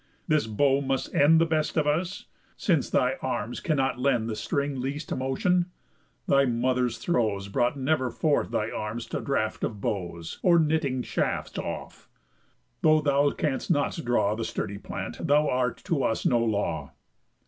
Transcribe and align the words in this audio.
This 0.27 0.47
bow 0.47 0.81
must 0.81 1.13
end 1.13 1.39
The 1.39 1.45
best 1.45 1.77
of 1.77 1.85
us? 1.85 2.25
Since 2.57 2.89
thy 2.89 3.17
arms 3.21 3.59
cannot 3.59 3.99
lend 3.99 4.27
The 4.27 4.35
string 4.35 4.81
least 4.81 5.15
motion? 5.15 5.67
Thy 6.27 6.45
mother's 6.45 6.97
throes 6.97 7.49
Brought 7.49 7.77
never 7.77 8.09
forth 8.09 8.49
thy 8.49 8.71
arms 8.71 9.05
to 9.09 9.21
draught 9.21 9.63
of 9.63 9.79
bows, 9.79 10.39
Or 10.41 10.57
knitting 10.57 11.03
shafts 11.03 11.59
off. 11.59 12.09
Though 12.81 13.01
thou 13.01 13.29
canst 13.29 13.69
not 13.69 13.99
draw 14.03 14.33
The 14.33 14.43
sturdy 14.43 14.79
plant, 14.79 15.27
thou 15.27 15.47
art 15.47 15.77
to 15.85 16.01
us 16.01 16.25
no 16.25 16.39
law. 16.43 16.93